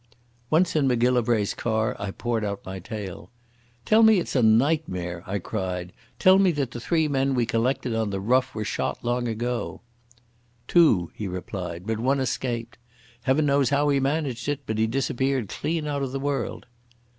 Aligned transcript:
Once 0.49 0.75
in 0.75 0.87
Macgillivray's 0.87 1.53
car, 1.53 1.95
I 1.99 2.09
poured 2.09 2.43
out 2.43 2.65
my 2.65 2.79
tale. 2.79 3.29
"Tell 3.85 4.01
me 4.01 4.17
it's 4.17 4.35
a 4.35 4.41
nightmare," 4.41 5.21
I 5.27 5.37
cried. 5.37 5.93
"Tell 6.17 6.39
me 6.39 6.49
that 6.53 6.71
the 6.71 6.79
three 6.79 7.07
men 7.07 7.35
we 7.35 7.45
collected 7.45 7.93
on 7.93 8.09
the 8.09 8.19
Ruff 8.19 8.55
were 8.55 8.63
shot 8.65 9.05
long 9.05 9.27
ago." 9.27 9.81
"Two," 10.67 11.11
he 11.13 11.27
replied, 11.27 11.85
"but 11.85 11.99
one 11.99 12.19
escaped. 12.19 12.79
Heaven 13.25 13.45
knows 13.45 13.69
how 13.69 13.89
he 13.89 13.99
managed 13.99 14.49
it, 14.49 14.61
but 14.65 14.79
he 14.79 14.87
disappeared 14.87 15.49
clean 15.49 15.85
out 15.85 16.01
of 16.01 16.13
the 16.13 16.19
world." 16.19 16.65